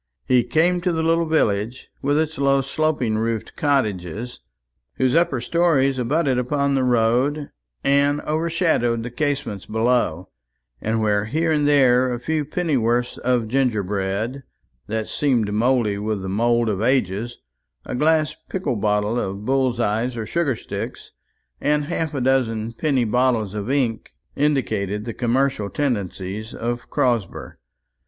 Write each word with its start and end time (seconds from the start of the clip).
He 0.25 0.43
came 0.43 0.81
to 0.81 0.91
the 0.91 1.03
little 1.03 1.27
village, 1.27 1.89
with 2.01 2.17
its 2.17 2.39
low 2.39 2.61
sloping 2.61 3.19
roofed 3.19 3.55
cottages, 3.55 4.39
whose 4.95 5.13
upper 5.13 5.39
stories 5.39 5.99
abutted 5.99 6.39
upon 6.39 6.73
the 6.73 6.83
road 6.83 7.51
and 7.83 8.19
overshadowed 8.21 9.03
the 9.03 9.11
casements 9.11 9.67
below; 9.67 10.29
and 10.81 11.01
where 11.03 11.25
here 11.25 11.51
and 11.51 11.67
there 11.67 12.11
a 12.11 12.19
few 12.19 12.43
pennyworths 12.45 13.19
of 13.19 13.47
gingerbread, 13.47 14.41
that 14.87 15.07
seemed 15.07 15.53
mouldy 15.53 15.99
with 15.99 16.23
the 16.23 16.29
mould 16.29 16.67
of 16.67 16.81
ages, 16.81 17.37
a 17.85 17.93
glass 17.93 18.35
pickle 18.49 18.77
bottle 18.77 19.19
of 19.19 19.45
bull's 19.45 19.79
eyes 19.79 20.17
or 20.17 20.25
sugar 20.25 20.55
sticks, 20.55 21.11
and 21.61 21.85
half 21.85 22.15
a 22.15 22.21
dozen 22.21 22.73
penny 22.73 23.05
bottles 23.05 23.53
of 23.53 23.69
ink, 23.69 24.13
indicated 24.35 25.05
the 25.05 25.13
commercial 25.13 25.69
tendencies 25.69 26.55
of 26.55 26.89
Crosber. 26.89 27.59